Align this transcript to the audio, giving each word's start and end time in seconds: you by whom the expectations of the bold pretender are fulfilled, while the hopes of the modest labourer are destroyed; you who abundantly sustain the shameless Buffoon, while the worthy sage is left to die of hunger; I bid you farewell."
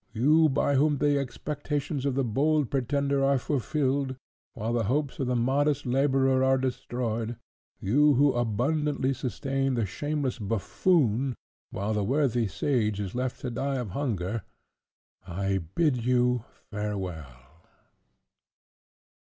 you 0.13 0.49
by 0.49 0.73
whom 0.73 0.97
the 0.97 1.15
expectations 1.19 2.07
of 2.07 2.15
the 2.15 2.23
bold 2.23 2.71
pretender 2.71 3.23
are 3.23 3.37
fulfilled, 3.37 4.15
while 4.55 4.73
the 4.73 4.85
hopes 4.85 5.19
of 5.19 5.27
the 5.27 5.35
modest 5.35 5.85
labourer 5.85 6.43
are 6.43 6.57
destroyed; 6.57 7.35
you 7.79 8.15
who 8.15 8.33
abundantly 8.33 9.13
sustain 9.13 9.75
the 9.75 9.85
shameless 9.85 10.39
Buffoon, 10.39 11.35
while 11.69 11.93
the 11.93 12.03
worthy 12.03 12.47
sage 12.47 12.99
is 12.99 13.13
left 13.13 13.41
to 13.41 13.51
die 13.51 13.75
of 13.77 13.91
hunger; 13.91 14.41
I 15.27 15.59
bid 15.75 16.03
you 16.03 16.45
farewell." 16.71 17.37